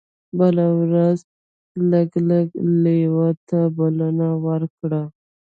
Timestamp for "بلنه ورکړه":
3.77-5.01